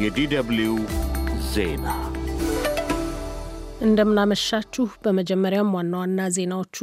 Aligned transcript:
የዲደብልዩ 0.00 0.70
ዜና 1.52 1.86
እንደምናመሻችሁ። 3.80 4.86
በመጀመሪያም 5.04 5.70
ዋና 5.76 5.94
ዋና 5.98 6.26
ዜናዎቹ 6.34 6.76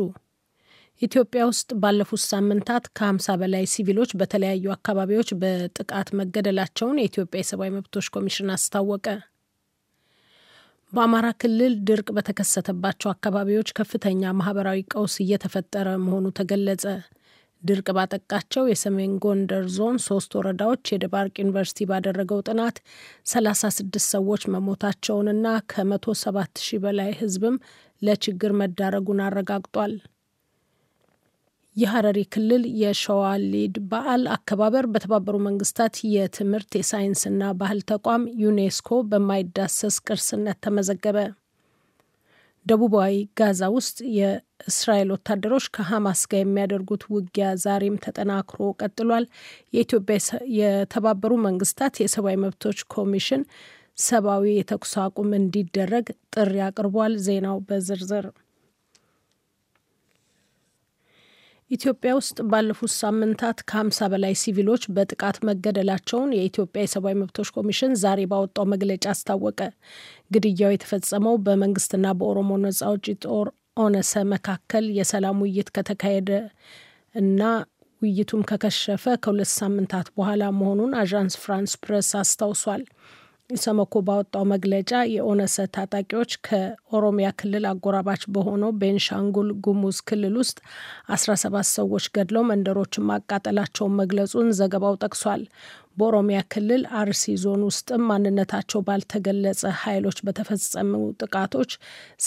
ኢትዮጵያ 1.01 1.41
ውስጥ 1.49 1.69
ባለፉት 1.81 2.21
ሳምንታት 2.23 2.85
ከ50 2.97 3.35
በላይ 3.41 3.63
ሲቪሎች 3.71 4.11
በተለያዩ 4.19 4.65
አካባቢዎች 4.75 5.29
በጥቃት 5.41 6.09
መገደላቸውን 6.19 7.01
የኢትዮጵያ 7.01 7.41
የሰብአዊ 7.41 7.71
መብቶች 7.75 8.07
ኮሚሽን 8.15 8.53
አስታወቀ። 8.55 9.07
በአማራ 10.93 11.27
ክልል 11.41 11.75
ድርቅ 11.87 12.07
በተከሰተባቸው 12.17 13.11
አካባቢዎች 13.11 13.69
ከፍተኛ 13.77 14.33
ማህበራዊ 14.39 14.81
ቀውስ 14.91 15.15
እየተፈጠረ 15.23 15.89
መሆኑ 16.03 16.25
ተገለጸ። 16.39 16.85
ድርቅ 17.63 17.87
ባጠቃቸው 17.97 18.63
የሰሜን 18.69 19.11
ጎንደር 19.23 19.65
ዞን 19.75 19.97
ሶስት 20.05 20.31
ወረዳዎች 20.39 20.91
የደባርቅ 20.91 21.35
ዩኒቨርሲቲ 21.41 21.87
ባደረገው 21.91 22.39
ጥናት 22.47 22.77
36 23.31 23.99
ሰዎች 24.09 24.43
መሞታቸውንና 24.55 25.45
ከ107 25.71 26.35
ሺህ 26.65 26.81
በላይ 26.85 27.11
ሕዝብም 27.19 27.57
ለችግር 28.01 28.53
መዳረጉን 28.61 29.21
አረጋግጧል። 29.27 29.93
የሀረሪ 31.75 32.19
ክልል 32.33 32.63
የሸዋሊድ 32.79 33.75
በዓል 33.91 34.23
አከባበር 34.33 34.85
በተባበሩ 34.93 35.35
መንግስታት 35.45 35.95
የትምህርት 36.11 36.71
የሳይንስና 36.77 37.51
ባህል 37.61 37.79
ተቋም 37.91 38.25
ዩኔስኮ 38.43 38.99
በማይዳሰስ 39.09 39.95
ቅርስነት 40.05 40.59
ተመዘገበ። 40.65 41.17
ደቡባዊ 42.65 43.15
ጋዛ 43.39 43.61
ውስጥ 43.75 43.97
የእስራኤል 44.63 45.09
ወታደሮች 45.13 45.65
ከሐማስ 45.75 46.21
ጋር 46.31 46.41
የሚያደርጉት 46.41 47.03
ውጊያ 47.13 47.47
ዛሬም 47.63 47.95
ተጠናክሮ 48.03 48.69
ቀጥሏል። 48.81 49.25
የኢትዮጵያ 49.75 50.17
የተባበሩ 50.59 51.33
መንግስታት 51.47 52.01
የሰብአዊ 52.03 52.37
መብቶች 52.43 52.79
ኮሚሽን 52.95 53.43
ሰብአዊ 54.03 54.45
የተኩስ 54.53 54.93
አቁም 55.03 55.31
እንዲደረግ 55.39 56.05
ጥሪ 56.35 56.55
አቅርቧል። 56.67 57.15
ዜናው 57.25 57.57
በዝርዝር 57.67 58.27
ኢትዮጵያ 61.71 62.11
ውስጥ 62.17 62.37
ባለፉት 62.49 62.91
ሳምንታት 62.97 63.59
ከ50 63.69 64.07
በላይ 64.11 64.33
ሲቪሎች 64.41 64.83
በጥቃት 64.95 65.37
መገደላቸውን 65.49 66.35
የኢትዮጵያ 66.37 66.81
የሰብአዊ 66.83 67.15
መብቶች 67.21 67.49
ኮሚሽን 67.55 67.93
ዛሬ 68.01 68.21
ባወጣው 68.31 68.65
መግለጫ 68.73 69.05
አስታወቀ። 69.13 69.59
ግድያው 70.35 70.73
የተፈጸመው 70.73 71.35
በመንግስትና 71.45 72.05
በኦሮሞ 72.19 72.51
ነጻ 72.65 72.81
አውጪ 72.89 73.07
ጦር 73.25 73.49
ኦነሰ 73.77 74.13
መካከል 74.31 74.85
የሰላም 74.97 75.37
ውይይት 75.43 75.69
ከተካሄደ 75.75 76.29
እና 77.15 77.41
ውይይቱም 78.01 78.41
ከከሸፈ 78.49 79.03
ከሁለት 79.23 79.51
ሳምንታት 79.59 80.07
በኋላ 80.17 80.43
መሆኑን 80.57 80.91
አዣንስ 81.01 81.35
ፍራንስ 81.43 81.73
ፕሬስ 81.83 82.09
አስታውሷል። 82.21 82.83
ኢሰመኮ 83.49 83.93
ባወጣው 84.07 84.43
መግለጫ 84.51 84.91
የኦነሰ 85.13 85.55
ታጣቂዎች 85.75 86.31
ከኦሮሚያ 86.47 87.27
ክልል 87.39 87.65
አጎራባች 87.71 88.21
በሆነው 88.35 88.71
ቤንሻንጉል 88.81 89.49
ጉሙዝ 89.65 89.97
ክልል 90.09 90.35
ውስጥ 90.41 90.57
17 91.15 91.71
ሰዎች 91.73 92.05
ገድለው 92.15 92.43
መንደሮችን 92.51 93.07
ማቃጠላቸውን 93.09 93.97
መግለጹን 94.01 94.53
ዘገባው 94.59 94.95
ጠቅሷል። 95.03 95.43
በኦሮሚያ 95.97 96.39
ክልል 96.53 96.83
አርሲ 96.99 97.35
ዞን 97.43 97.63
ውስጥም 97.69 98.05
ማንነታቸው 98.09 98.85
ባልተገለጸ 98.87 99.63
ኃይሎች 99.81 100.19
በተፈጸሙ 100.27 100.93
ጥቃቶች 101.21 101.73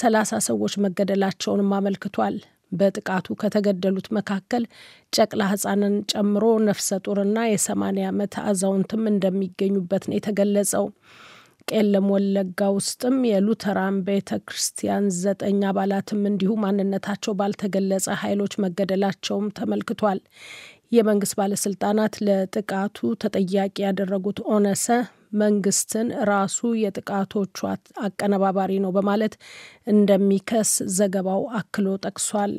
30 0.00 0.42
ሰዎች 0.48 0.76
መገደላቸውንም 0.84 1.72
አመልክቷል። 1.78 2.36
በጥቃቱ 2.72 3.36
ከተገደሉት 3.40 4.08
መካከል 4.16 4.64
ጨቅላ 5.12 5.42
ሕፃንን 5.50 5.94
ጨምሮ 6.12 6.44
ነፍሰ 6.66 6.98
ጡርና 7.06 7.38
የሰማኒያ 7.48 8.10
ዓመት 8.12 8.34
አዛውንትም 8.44 9.04
እንደሚገኙበት 9.12 10.04
ነው 10.08 10.16
የተገለጸው። 10.18 10.86
ቄለም 11.70 12.06
ወለጋ 12.12 12.60
ውስጥም 12.74 13.16
የሉተራን 13.28 13.96
ቤተ 14.06 14.38
ክርስቲያን 14.44 15.06
ዘጠኝ 15.16 15.58
አባላትም 15.70 16.20
እንዲሁ 16.30 16.52
ማንነታቸው 16.64 17.34
ባልተገለጸ 17.40 18.06
ኃይሎች 18.20 18.54
መገደላቸውም 18.64 19.48
ተመልክቷል። 19.56 20.20
የመንግስት 20.92 21.34
ባለስልጣናት 21.38 22.14
ለጥቃቱ 22.26 22.98
ተጠያቂ 23.22 23.76
ያደረጉት 23.84 24.38
ኦነሰ 24.52 24.86
መንግስትን 25.32 26.08
ራሱ 26.30 26.68
የጥቃቶቹ 26.80 27.56
አቀነባባሪ 28.06 28.72
ነው 28.84 28.92
በማለት 28.96 29.34
እንደሚከስ 29.92 30.72
ዘገባው 30.96 31.42
አክሎ 31.58 31.96
ጠቅሷል። 32.04 32.54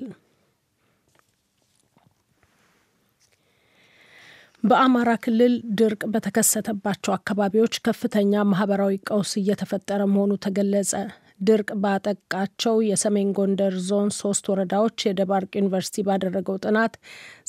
በአማራ 4.64 5.10
ክልል 5.24 5.54
ድርቅ 5.80 6.02
በተከሰተባቸው 6.14 7.12
አካባቢዎች 7.16 7.76
ከፍተኛ 7.86 8.44
ማህበራዊ 8.50 8.96
ቀውስ 9.10 9.32
እየተፈጠረ 9.42 10.02
መሆኑ 10.14 10.34
ተገለጸ። 10.46 10.92
ድርቅ 11.40 11.70
ባጠቃቸው 11.82 12.76
የሰሜን 12.86 13.30
ጎንደር 13.38 13.74
ዞን 13.88 14.10
ሶስት 14.18 14.46
ወረዳዎች 14.52 15.06
የደባርቅ 15.08 15.52
ዩኒቨርሲቲ 15.60 16.04
ባደረገው 16.08 16.58
ጥናት 16.64 16.94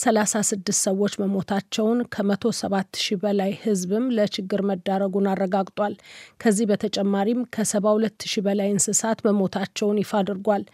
36 0.02 0.72
ሰዎች 0.80 1.14
መሞታቸውን 1.22 2.00
ከ107 2.14 2.74
ሺህ 3.02 3.18
በላይ 3.22 3.52
ሕዝብም 3.62 4.06
ለችግር 4.16 4.62
መዳረጉን 4.70 5.30
አረጋግጧል። 5.32 5.94
ከዚህ 6.42 6.68
በተጨማሪም 6.70 7.40
ከ72 7.56 8.28
ሺህ 8.30 8.44
በላይ 8.46 8.70
እንስሳት 8.74 9.20
መሞታቸውን 9.28 10.00
ይፋ 10.02 10.12
አድርጓል። 10.22 10.64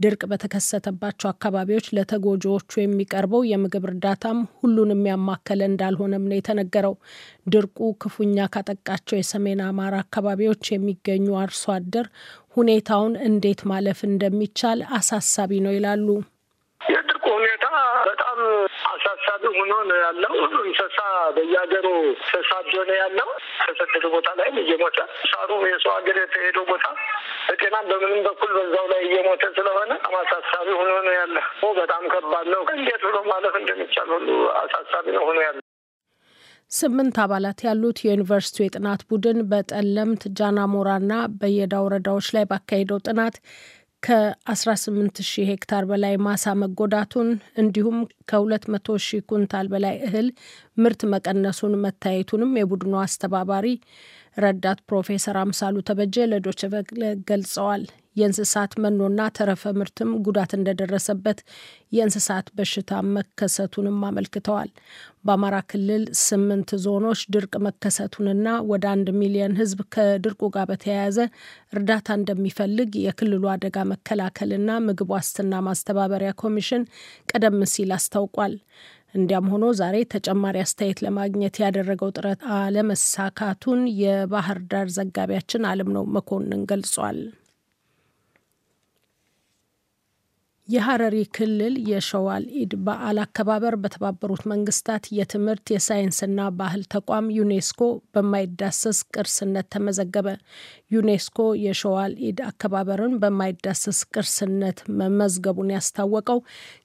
ድርቅ 0.00 0.22
በተከሰተባቸው 0.30 1.28
አካባቢዎች 1.30 1.86
ለተጎጂዎቹ 1.96 2.70
የሚቀርበው 2.80 3.42
የምግብ 3.48 3.84
እርዳታም 3.90 4.38
ሁሉንም 4.60 5.02
ያማከለ 5.10 5.60
እንዳልሆነም 5.70 6.26
ነው 6.28 6.36
የተነገረው። 6.38 6.94
ድርቁ 7.48 7.90
ክፉኛ 8.02 8.46
ካጠቃቸው 8.54 9.18
የሰሜን 9.18 9.62
አማራ 9.66 9.96
አካባቢዎች 10.04 10.72
የሚገኙ 10.72 11.26
አርሶ 11.42 11.64
አደር 11.76 12.08
ሁኔታውን 12.56 13.14
እንዴት 13.28 13.62
ማለፍ 13.70 14.00
እንደሚቻል 14.08 14.80
አሳሳቢ 14.98 15.60
ነው 15.64 15.74
ይላሉ። 15.74 16.08
በጣም 18.06 18.38
አሳሳቢ 18.90 19.42
ሆኖ 19.56 19.72
ነው 19.90 19.98
ያለው። 20.00 20.32
እንስሳ 20.60 20.98
በየሀገሩ 21.36 21.86
ተሳዶ 22.28 22.72
ነው 22.88 22.96
ያለው። 22.96 23.28
ተሰደደ 23.64 24.04
ቦታ 24.14 24.28
ላይ 24.40 24.48
እየሞተ 24.62 24.98
ሳሩ 25.30 25.50
የሰው 25.66 25.92
ሀገር 25.96 26.18
የተሄደው 26.22 26.66
ቦታ 26.70 26.86
በጤናም 27.48 27.86
በምንም 27.90 28.22
በኩል 28.28 28.52
በዛው 28.58 28.86
ላይ 28.92 29.02
እየሞተ 29.08 29.44
ስለሆነ 29.56 29.92
አሳሳቢ 30.20 30.68
ሆኖ 30.78 30.92
ነው 31.06 31.14
ያለ። 31.18 31.36
በጣም 31.80 32.02
ከባድ 32.12 32.48
ነው። 32.54 32.62
እንዴት 32.74 33.02
ብሎ 33.08 33.18
ማለፍ 33.30 33.54
እንደሚቻል 33.60 34.10
ሁሉ 34.16 34.28
አሳሳቢ 34.60 35.06
ነው 35.16 35.24
ሆኖ 35.28 35.38
ያለ። 35.46 35.58
ስምንት 36.70 37.16
አባላት 37.22 37.58
ያሉት 37.66 37.98
የዩኒቨርሲቲው 38.04 38.64
የጥናት 38.64 39.00
ቡድን 39.10 39.38
በጠለምት 39.50 40.22
ጃናሞራና 40.38 41.12
በየዳ 41.40 41.74
ወረዳዎች 41.84 42.28
ላይ 42.36 42.44
ባካሄደው 42.50 42.98
ጥናት 43.06 43.36
ከ18 44.04 45.20
ሺህ 45.28 45.46
ሄክታር 45.50 45.84
በላይ 45.90 46.14
ማሳ 46.26 46.54
መጎዳቱን 46.62 47.28
እንዲሁም 47.62 47.98
ከ200 48.30 48.96
ሺህ 49.06 49.22
ኩንታል 49.30 49.66
በላይ 49.72 49.94
እህል 50.06 50.28
ምርት 50.78 51.02
መቀነሱን 51.14 51.74
መታየቱንም 51.84 52.52
የቡድኑ 52.60 52.94
አስተባባሪ 53.04 53.66
ረዳት 54.36 54.78
ፕሮፌሰር 54.88 55.36
አምሳሉ 55.40 55.76
ተበጀ 55.88 56.26
ለዶይቼ 56.30 56.62
ቬለ 56.72 57.02
ገልጸዋል። 57.28 57.84
የእንስሳት 58.16 58.72
መኖና 58.82 59.20
ተረፈ 59.36 59.62
ምርትም 59.78 60.10
ጉዳት 60.26 60.52
እንደደረሰበት፣ 60.56 61.38
የእንስሳት 61.92 62.46
በሽታ 62.56 63.00
መከሰቱንም 63.16 63.98
አመልክተዋል። 64.08 64.70
በአማራ 65.24 65.56
ክልል 65.70 66.04
ስምንት 66.22 66.70
ዞኖች 66.84 67.20
ድርቅ 67.34 67.54
መከሰቱንና 67.66 68.48
ወደ 68.70 68.84
አንድ 68.92 69.08
ሚሊዮን 69.20 69.56
ሕዝብ 69.60 69.80
ከድርቁ 69.94 70.50
ጋር 70.54 70.66
በተያያዘ 70.70 71.18
እርዳታ 71.72 72.08
እንደሚፈልግ 72.18 72.90
የክልሉ 73.04 73.44
አደጋ 73.52 73.76
መከላከልና 73.92 74.78
ምግብ 74.86 75.10
ዋስትና 75.14 75.62
ማስተባበሪያ 75.68 76.32
ኮሚሽን 76.42 76.84
ቀደም 77.30 77.58
ሲል 77.74 77.92
አስታውቋል። 77.98 78.54
እንዲያም 79.14 79.48
ሆኖ 79.52 79.64
ዛሬ 79.78 79.96
ተጨማሪ 80.12 80.56
አስተያየት 80.62 81.00
ለማግኘት 81.04 81.56
ያደረገው 81.62 82.10
ጥረት 82.16 82.40
አለመሳካቱን 82.56 83.80
የባህር 84.00 84.60
ዳር 84.70 84.88
ዘጋቢያችን 84.96 85.68
አለምነው 85.70 86.06
መኮንን 86.16 86.62
ገልጿል። 86.70 87.18
የሀረሪ 90.68 91.16
ክልል 91.36 91.74
የሸዋል 91.88 92.44
ኢድ 92.60 92.72
በዓል 92.84 93.18
አከባበር 93.24 93.74
በተባበሩት 93.82 94.42
መንግስታት 94.52 95.04
የትምህርት 95.16 95.66
የሳይንስና 95.72 96.46
ባህል 96.60 96.82
ተቋም 96.94 97.26
ዩኔስኮ 97.36 97.80
በማይዳሰስ 98.14 99.00
ቅርስነት 99.14 99.68
ተመዘገበ። 99.74 100.28
ዩኔስኮ 100.94 101.38
የሸዋል 101.64 102.14
ኢድ 102.28 102.40
አከባበርን 102.48 103.14
በማይዳሰስ 103.22 104.00
ቅርስነት 104.14 104.80
መመዝገቡን 105.00 105.74
ያስታወቀው 105.76 106.40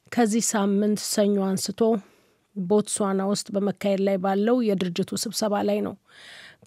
ከዚህ 0.10 0.46
ሳምንት 0.54 1.02
ሰኞ 1.10 1.38
አንስቶ 1.48 1.82
ቦትስዋና 2.70 3.22
ውስጥ 3.32 3.48
በመካሄድ 3.56 4.02
ላይ 4.08 4.18
ባለው 4.24 4.58
የድርጅቱ 4.68 5.12
ስብሰባ 5.24 5.62
ላይ 5.70 5.80
ነው። 5.88 5.96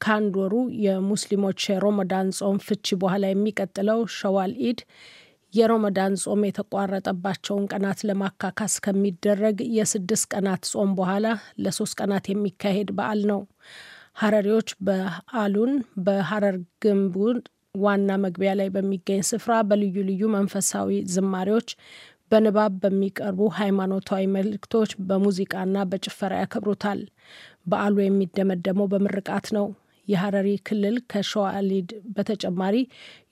ከአንድ 0.02 0.34
ወሩ 0.40 0.54
የሙስሊሞች 0.84 1.60
የሮመዳን 1.70 2.28
ጾም 2.38 2.56
ፍቺ 2.66 2.96
በኋላ 3.02 3.24
የሚቀጥለው 3.30 4.00
ሸዋል 4.16 4.52
ኢድ 4.68 4.80
የሮመዳን 5.54 6.12
ጾም 6.22 6.42
የተቋረጠባቸውን 6.46 7.64
ቀናት 7.72 7.98
ለማካካስ 8.08 8.74
ከሚደረግ 8.84 9.56
የስድስት 9.76 10.26
ቀናት 10.34 10.62
ጾም 10.72 10.92
በኋላ 10.98 11.26
ለሶስት 11.64 11.96
ቀናት 12.00 12.26
የሚካሄድ 12.30 12.90
በዓል 12.98 13.20
ነው። 13.32 13.40
ሀረሪዎች 14.22 14.70
በዓሉን 14.86 15.72
በሀረር 16.06 16.56
ግንቡ 16.82 17.14
ዋና 17.82 18.10
መግቢያ 18.24 18.50
ላይ 18.58 18.68
በሚገኝ 18.72 19.20
ስፍራ 19.28 19.52
በልዩ 19.68 19.96
ልዩ 20.08 20.22
መንፈሳዊ 20.34 20.88
ዝማሬዎች 21.12 21.68
በንባብ 22.32 22.72
በሚቀርቡ 22.82 23.40
ሃይማኖታዊ 23.58 24.24
መልእክቶች 24.34 24.90
በሙዚቃና 25.08 25.84
በጭፈራ 25.90 26.32
ያከብሩታል። 26.42 27.00
በዓሉ 27.66 27.96
የሚደመደመው 28.02 28.90
በምርቃት 28.92 29.48
ነው። 29.56 29.66
የሀረሪ 30.08 30.48
ክልል 30.66 30.96
ከሸዋሊድ 31.10 31.90
በተጨማሪ 32.14 32.76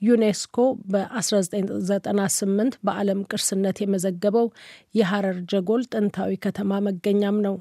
ዩኔስኮ 0.02 0.56
በ1998 0.92 2.76
በዓለም 2.86 3.20
ቅርስነት 3.30 3.78
የመዘገበው 3.82 4.46
የሀረር 4.94 5.38
ጀጎል 5.52 5.82
ጥንታዊ 5.92 6.38
ከተማ 6.44 6.80
መገኛም 6.88 7.38
ነው። 7.46 7.56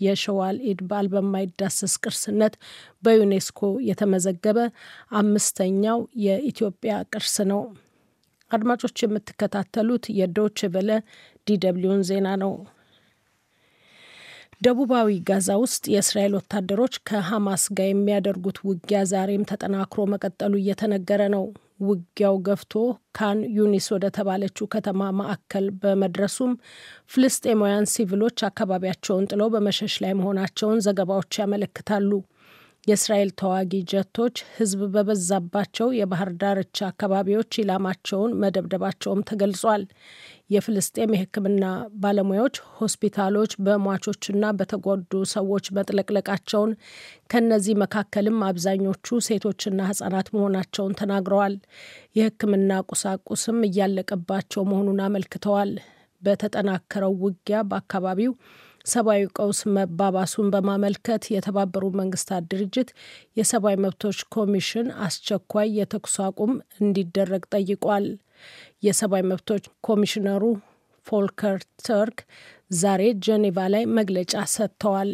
የሸዋል 0.00 0.56
ኢድ 0.70 0.80
በዓል 0.88 1.06
በማይዳሰስ 1.12 1.94
ቅርስነት 2.02 2.54
በዩኔስኮ 3.02 3.60
የተመዘገበ 3.88 4.58
አምስተኛው 5.20 5.98
የኢትዮጵያ 6.26 6.94
ቅርስ 7.12 7.36
ነው። 7.52 7.62
አድማጮች 8.50 8.96
የምትከታተሉት 9.02 10.04
የዶች 10.18 10.60
ቨለ 10.74 10.90
ዲደብሊውን 11.46 12.02
ዜና 12.08 12.28
ነው። 12.42 12.52
ደቡባዊ 14.62 15.08
ጋዛ 15.26 15.48
ውስጥ 15.62 15.84
የእስራኤል 15.92 16.32
ወታደሮች 16.38 16.94
ከሐማስ 17.08 17.64
ጋር 17.76 17.88
የሚያደርጉት 17.88 18.56
ውጊያ 18.68 19.00
ዛሬም 19.10 19.48
ተጠናክሮ 19.50 20.06
መቀጠሉ 20.12 20.52
እየተነገረ 20.60 21.22
ነው። 21.34 21.44
ውጊያው 21.82 22.36
ገፍቶ 22.46 22.72
ካን 23.16 23.40
ዩኒስ 23.56 23.86
ወደ 23.94 24.06
ተባለችው 24.16 24.66
ከተማ 24.72 25.10
ማዕከል 25.18 25.66
በመድረሱም 25.82 26.52
ፍልስጤማውያን 27.12 27.90
ሲቪሎች 27.92 28.38
አካባቢያቸውን 28.48 29.28
ጥለው 29.30 29.50
በመሸሽ 29.54 29.96
ላይ 30.04 30.14
መሆናቸውን 30.20 30.82
ዘገባዎች 30.86 31.38
ያመለክታሉ። 31.42 32.10
የእስራኤል 32.86 33.30
ተዋጊ 33.38 33.72
ጀቶች 33.90 34.36
ሕዝብ 34.54 34.80
በበዛባቸው 34.92 35.88
የባህር 35.96 36.30
ዳርቻ 36.40 36.78
አካባቢዎች 36.88 37.58
ኢላማቸውን 37.62 38.36
መደብደባቸውም 38.42 39.24
ተገልጿል። 39.28 39.82
የፍልስጤም 40.50 41.14
የሕክምና 41.14 41.64
ባለሙያዎች 42.02 42.56
ሆስፒታሎች 42.78 43.52
በሟቾችና 43.64 44.52
በተጎዱ 44.58 45.22
ሰዎች 45.34 45.66
መጥለቅለቃቸውን 45.78 46.72
ከነዚህ 47.32 47.76
መካከልም 47.82 48.38
አብዛኞቹ 48.48 49.20
ሴቶችና 49.28 49.88
ሕጻናት 49.90 50.30
መሆናቸውን 50.36 50.96
ተናግረዋል። 51.00 51.56
የሕክምና 52.18 52.80
ቁሳቁስም 52.90 53.60
እያለቀባቸው 53.68 54.64
መሆኑን 54.70 55.04
አመልክተዋል። 55.06 55.72
በተጠናከረው 56.22 57.12
ውጊያ 57.22 57.58
በአካባቢው 57.68 58.32
ሰብአዊ 58.88 59.22
ቀውስ 59.36 59.60
መባባሱን 59.76 60.48
በማመልከት 60.54 61.22
የተባበሩ 61.34 61.84
መንግስታት 62.00 62.44
ድርጅት 62.52 62.90
የሰብአዊ 63.38 63.76
መብቶች 63.84 64.18
ኮሚሽን 64.36 64.88
አስቸኳይ 65.06 65.68
የተኩስ 65.78 66.16
አቁም 66.26 66.52
እንዲደረግ 66.80 67.44
ጠይቋል። 67.54 68.06
የሰብአዊ 68.86 69.24
መብቶች 69.30 69.64
ኮሚሽነሩ 69.88 70.42
ፎልከር 71.06 71.56
ተርክ 71.86 72.18
ዛሬ 72.78 73.02
ጄኔቫ 73.26 73.58
ላይ 73.74 73.84
መግለጫ 73.98 74.32
ሰጥተዋል። 74.54 75.12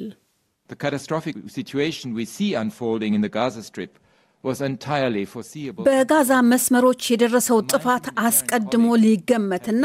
በጋዛ 5.87 6.31
መስመሮች 6.49 7.03
የደረሰው 7.11 7.59
ጥፋት 7.73 8.07
አስቀድሞ 8.25 8.87
ሊገመትና 9.05 9.85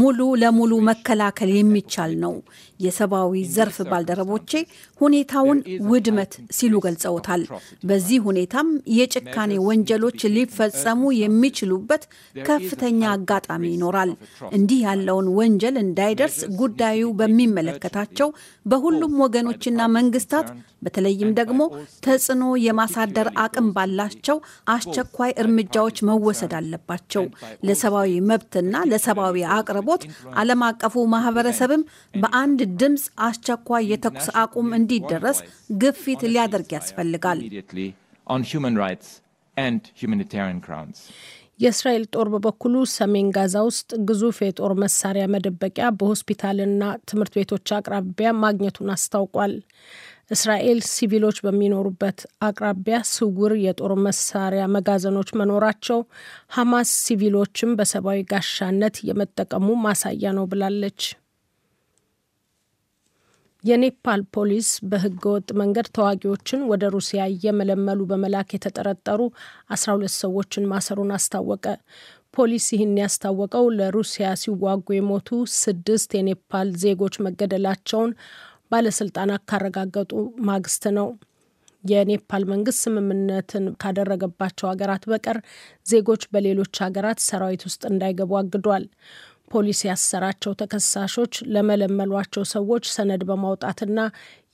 ሙሉ 0.00 0.18
ለሙሉ 0.42 0.72
መከላከል 0.88 1.50
የሚቻል 1.56 2.12
ነው። 2.24 2.34
የሰብአዊ 2.80 3.42
ዘርፍ 3.54 3.76
ባልደረቦቼ 3.90 4.50
ሁኔታውን 5.00 5.58
ውድመት 5.90 6.32
ሲሉ 6.56 6.74
ገልጸውታል። 6.84 7.42
በዚህ 7.88 8.18
ሁኔታም 8.28 8.68
የጭካኔ 8.96 9.52
ወንጀሎች 9.66 10.20
ሊፈጸሙ 10.36 11.12
የሚችሉበት 11.20 12.04
ከፍተኛ 12.44 13.02
አጋጣሚ 13.14 13.64
ይኖራል። 13.74 14.12
እንዲህ 14.56 14.80
ያለውን 14.86 15.28
ወንጀል 15.38 15.76
እንዳይደርስ 15.84 16.38
ጉዳዩ 16.60 17.02
በሚመለከታቸው 17.20 18.28
በሁሉም 18.66 19.14
ወገኖችና 19.24 19.80
መንግስታት 19.96 20.48
በተለይም 20.84 21.30
ደግሞ 21.38 21.62
ተጽዕኖ 22.04 22.44
የማሳደር 22.64 23.28
አቅም 23.42 23.66
ባላቸው 24.00 24.36
አስቸኳይ 24.74 25.30
እርምጃዎች 25.42 25.96
መወሰድ 26.08 26.52
አለባቸው። 26.58 27.24
ለሰብአዊ 27.66 28.12
መብትና 28.30 28.74
ለሰብአዊ 28.90 29.36
አቅርቦት 29.56 30.02
ዓለም 30.40 30.62
አቀፉ 30.68 31.04
ማህበረሰብም 31.14 31.82
በአንድ 32.14 32.60
ድምፅ 32.80 33.04
አስቸኳይ 33.26 33.84
የተኩስ 33.92 34.28
አቁም 34.42 34.68
እንዲደረስ 34.78 35.40
ግፊት 35.82 36.22
ሊያደርግ 36.28 36.70
ያስፈልጋል። 36.76 37.40
የእስራኤል 41.60 42.04
ጦር 42.14 42.26
በበኩሉ 42.32 42.74
ሰሜን 42.92 43.26
ጋዛ 43.34 43.56
ውስጥ 43.66 43.90
ግዙፍ 44.08 44.36
የጦር 44.42 44.72
መሳሪያ 44.82 45.24
መደበቂያ 45.32 45.86
በሆስፒታልና 45.98 46.82
ትምህርት 47.10 47.34
ቤቶች 47.36 47.72
አቅራቢያ 47.78 48.30
ማግኘቱን 48.44 48.92
አስታውቋል። 48.94 49.52
እስራኤል 50.30 50.80
ሲቪሎች 50.90 51.38
በሚኖሩበት 51.44 52.18
አቅራቢያ 52.48 52.98
ስውር 53.12 53.52
የጦር 53.62 53.92
መሳሪያ 54.04 54.64
መጋዘኖች 54.74 55.30
መኖራቸው 55.40 56.00
ሐማስ 56.56 56.90
ሲቪሎችን 57.04 57.72
በሰብአዊ 57.78 58.20
ጋሻነት 58.30 58.98
የመጠቀሙ 59.08 59.68
ማሳያ 59.84 60.32
ነው 60.38 60.46
ብላለች። 60.52 61.00
የኔፓል 63.64 64.20
ፖሊስ 64.34 64.68
በህገወጥ 64.90 65.48
መንገድ 65.60 65.86
ተዋጊዎችን 65.96 66.60
ወደ 66.70 66.84
ሩሲያ 66.94 67.22
እየመለመሉ 67.32 68.00
በመላክ 68.10 68.48
የተጠረጠሩ 68.54 69.20
12 69.74 70.14
ሰዎችን 70.22 70.68
ማሰሩን 70.70 71.12
አስታወቀ። 71.16 71.66
ፖሊስ 72.34 72.66
ይህን 72.72 72.94
ያስታወቀው 73.00 73.64
ለሩሲያ 73.76 74.26
ሲዋጉ 74.42 74.86
የሞቱ 74.96 75.28
ስድስት 75.56 76.10
የኔፓል 76.16 76.68
ዜጎች 76.82 77.14
መገደላቸውን 77.26 78.10
ባለስልጣናት 78.70 79.42
ካረጋገጡ 79.50 80.12
ማግስት 80.48 80.84
ነው። 80.98 81.08
የኔፓል 81.84 82.42
መንግስት 82.50 82.80
ስምምነትን 82.84 83.66
ካደረገባቸው 83.82 84.66
ሀገራት 84.70 85.04
በቀር 85.10 85.38
ዜጎች 85.86 86.22
በሌሎች 86.32 86.80
ሀገራት 86.84 87.20
ሰራዊት 87.28 87.62
ውስጥ 87.68 87.82
እንዳይገቡ 87.90 88.32
አግዷል። 88.40 88.84
ፖሊስ 89.52 89.80
ያሰራቸው 89.86 90.52
ተከሳሾች 90.60 91.32
ለመለመሏቸው 91.54 92.44
ሰዎች 92.52 92.84
ሰነድ 92.94 93.22
በማውጣትና 93.30 94.00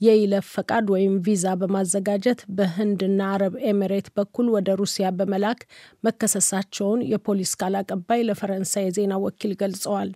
የይለፍ 0.00 0.46
ፈቃድ 0.54 0.86
ወይም 0.94 1.14
ቪዛ 1.26 1.54
በማዘጋጀት 1.60 2.40
በህንድና 2.56 3.20
አረብ 3.34 3.54
ኤሚሬት 3.70 4.08
በኩል 4.16 4.46
ወደ 4.56 4.68
ሩሲያ 4.80 5.08
በመላክ 5.18 5.60
መከሰሳቸውን 6.06 7.02
የፖሊስ 7.12 7.52
ቃል 7.60 7.76
አቀባይ 7.80 8.22
ለፈረንሳይ 8.28 8.86
የዜና 8.88 9.16
ወኪል 9.24 9.54
ገልጸዋል። 9.62 10.10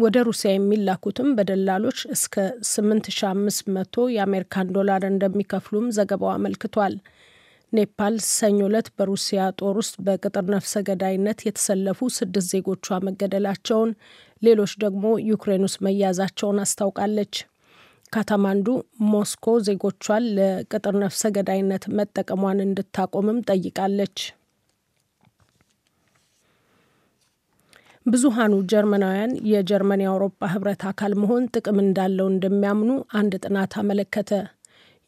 ወደ 0.00 0.18
ሩሲያ 0.26 0.50
የሚላኩትም 0.52 1.28
በደላሎች 1.36 1.98
እስከ 2.14 2.34
8500 2.68 4.04
የአሜሪካን 4.14 4.70
ዶላር 4.76 5.02
እንደሚከፍሉም 5.08 5.86
ዘገባው 5.96 6.30
አመልክቷል። 6.34 6.94
ኔፓል 7.72 8.14
ሰኞ 8.30 8.58
ዕለት 8.68 8.88
በሩሲያ 8.96 9.40
ጦር 9.58 9.74
ውስጥ 9.80 9.94
በቅጥር 10.06 10.46
ነፍሰ 10.54 10.82
ገዳይነት 10.88 11.38
የተሰለፉ 11.46 12.08
ስድስት 12.16 12.48
ዜጎቿ 12.54 12.98
መገደላቸውን፣ 13.08 13.92
ሌሎች 14.42 14.72
ደግሞ 14.84 15.04
ዩክሬን 15.28 15.66
ውስጥ 15.68 15.78
መያዛቸውን 15.86 16.64
አስታውቃለች። 16.64 17.34
ካታማንዱ 18.12 18.68
ሞስኮ 19.10 19.46
ዜጎቿን 19.66 20.24
ለቅጥር 20.36 20.94
ነፍሰ 21.04 21.22
ገዳይነት 21.36 21.84
መጠቀሟን 21.98 22.64
እንድታቆምም 22.64 23.40
ጠይቃለች። 23.50 24.16
ብዙሃኑ 28.10 28.52
ጀርመናውያን 28.70 29.32
የጀርመን 29.50 30.02
የአውሮፓ 30.02 30.48
ህብረት 30.52 30.82
አካል 30.90 31.12
መሆን 31.20 31.44
ጥቅም 31.54 31.78
እንዳለው 31.82 32.26
እንደሚያምኑ 32.30 32.90
አንድ 33.18 33.32
ጥናት 33.42 33.72
አመለከተ። 33.80 34.30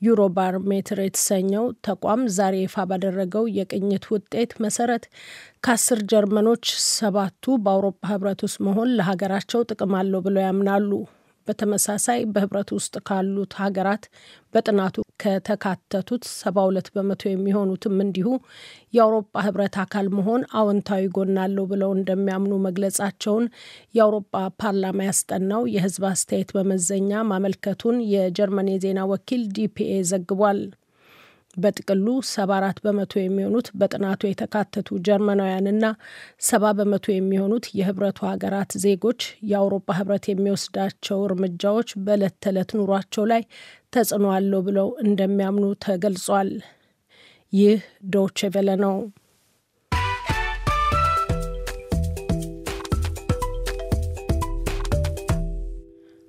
ዩሮባር 0.03 0.55
ሜትር 0.71 0.99
የተሰኘው 1.03 1.65
ተቋም 1.87 2.23
ዛሬ 2.37 2.55
ይፋ 2.63 2.85
ባደረገው 2.91 3.45
የቅኝት 3.57 4.05
ውጤት 4.13 4.53
መሰረት 4.65 5.05
ከአስር 5.65 6.01
ጀርመኖች 6.13 6.65
ሰባቱ 6.91 7.57
በአውሮፓ 7.65 8.01
ህብረት 8.13 8.41
ውስጥ 8.47 8.59
መሆን 8.69 8.95
ለሀገራቸው 8.99 9.67
ጥቅም 9.71 9.95
አለው 10.01 10.23
ብለው 10.27 10.45
ያምናሉ። 10.47 10.91
በተመሳሳይ 11.49 12.21
በህብረት 12.33 12.71
ውስጥ 12.77 12.95
ካሉት 13.09 13.53
ሀገራት 13.61 14.05
በጥናቱ 14.55 14.97
ከተካተቱት 15.23 16.25
ሰባ 16.35 16.65
ሁለት 16.69 16.89
በመቶ 16.95 17.23
የሚሆኑትም 17.31 17.97
እንዲሁ 18.05 18.29
የአውሮፓ 18.95 19.45
ህብረት 19.47 19.77
አካል 19.83 20.07
መሆን 20.17 20.43
አዎንታዊ 20.61 21.05
ጎን 21.17 21.39
አለው 21.45 21.67
ብለው 21.73 21.93
እንደሚያምኑ 21.97 22.53
መግለጻቸውን 22.67 23.47
የአውሮፓ 23.95 24.33
ፓርላማ 24.63 25.01
ያስጠናው 25.09 25.65
የህዝብ 25.75 26.05
አስተያየት 26.11 26.53
መመዘኛ 26.59 27.23
ማመልከቱን 27.31 27.99
የጀርመን 28.13 28.71
የዜና 28.73 29.03
ወኪል 29.13 29.45
ዲፒኤ 29.57 29.93
ዘግቧል። 30.11 30.61
በጥቅሉ 31.57 32.07
ሰባ 32.29 32.51
አራት 32.59 32.79
በመቶ 32.85 33.13
የሚሆኑት 33.21 33.67
በጥናቱ 33.81 34.21
የተካተቱ 34.29 34.99
ጀርመናውያንና 35.07 35.85
ሰባ 36.43 36.73
በመቶ 36.79 37.07
የሚሆኑት 37.13 37.67
የህብረቱ 37.79 38.21
ሀገራት 38.31 38.73
ዜጎች 38.85 39.21
የአውሮፓ 39.51 39.97
ህብረት 39.99 40.27
የሚወስዳቸው 40.31 41.21
እርምጃዎች 41.27 41.91
በዕለት 42.07 42.37
ተዕለት 42.45 42.73
ኑሯቸው 42.79 43.27
ላይ 43.33 43.43
ተጽዕኖ 43.93 44.27
አለው 44.37 44.63
ብለው 44.69 44.89
እንደሚያምኑ 45.07 45.67
ተገልጿል። 45.87 46.51
ይህ 47.53 47.81
ዶቼ 48.13 48.49
ቬለ 48.55 48.71
ነው። 48.85 48.95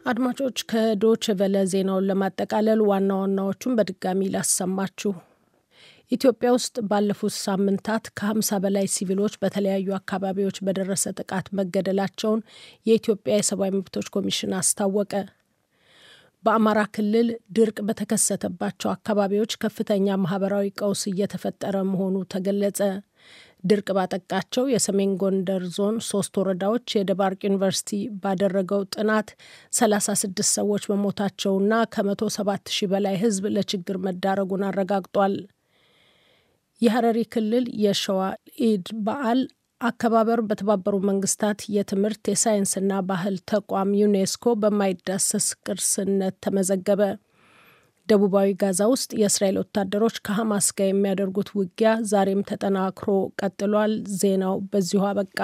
አድማጮች 0.05 0.57
ከዶቼ 0.69 1.33
ቬለ 1.39 1.57
ዜናውን 1.71 2.07
ለማጠቃለል 2.09 2.79
ዋና 2.87 3.11
ዋናዎቹን 3.19 3.75
በድጋሚ 3.77 4.21
ላሰማችሁ። 4.33 5.11
ኢትዮጵያ 6.11 6.49
ውስጥ 6.55 6.75
ባለፉት 6.89 7.33
ሳምንታት 7.37 8.05
ከ50 8.19 8.59
በላይ 8.63 8.87
ሲቪሎች 8.95 9.35
በተለያዩ 9.43 9.95
አካባቢዎች 9.97 10.57
በደረሰ 10.67 11.13
ጥቃት 11.19 11.47
መገደላቸውን 11.59 12.41
የኢትዮጵያ 12.85 13.37
የሰብአዊ 13.37 13.71
መብቶች 13.77 14.09
ኮሚሽን 14.15 14.57
አስታወቀ። 14.59 15.13
በአማራ 16.43 16.79
ክልል 16.95 17.27
ድርቅ 17.57 17.77
በተከሰተባቸው 17.87 18.89
አካባቢዎች 18.93 19.53
ከፍተኛ 19.63 20.17
ማህበራዊ 20.23 20.67
ቀውስ 20.79 21.03
እየተፈጠረ 21.11 21.75
መሆኑ 21.91 22.15
ተገለጸ። 22.33 22.79
ድርቅ 23.63 23.87
ባጠቃቸው 23.97 24.65
የሰሜን 24.71 25.11
ጎንደር 25.21 25.63
ዞን 25.75 25.97
ሶስት 26.07 26.33
ወረዳዎች 26.39 26.95
የደባርቅ 26.97 27.39
ዩኒቨርሲቲ 27.47 27.91
ባደረገው 28.23 28.81
ጥናት 28.95 29.29
36 29.73 30.43
ሰዎች 30.53 30.85
መሞታቸውና 30.91 31.73
ከ107 31.93 32.47
ሺህ 32.75 32.89
በላይ 32.93 33.17
ሕዝብ 33.23 33.45
ለችግር 33.55 33.99
መዳረጉን 34.07 34.65
አረጋግጧል። 34.69 35.35
የሐረሪ 36.81 37.19
ክልል 37.33 37.65
የሸዋ 37.83 38.21
ኢድ 38.67 38.87
በዓል 39.05 39.41
አከባበር 39.81 40.39
በተባበሩ 40.47 40.95
መንግስታት 41.07 41.61
የትምህርት 41.75 42.23
የሳይንስና 42.31 42.99
ባህል 43.07 43.35
ተቋም 43.51 43.89
ዩኔስኮ 44.01 44.53
በማይዳሰስ 44.61 45.47
ቅርስነት 45.65 46.35
ተመዘገበ። 46.45 47.01
ደቡባዊ 48.13 48.49
ጋዛ 48.61 48.81
ውስጥ 48.91 49.11
የእስራኤል 49.19 49.57
ወታደሮች 49.61 50.15
ከሐማስ 50.25 50.67
ጋር 50.77 50.87
የሚያደርጉት 50.89 51.49
ውጊያ 51.57 51.91
ዛሬም 52.11 52.41
ተጠናክሮ 52.49 53.07
ቀጥሏል። 53.41 53.93
ዜናው 54.17 54.57
በዚሁ 54.71 55.03
አበቃ። 55.09 55.39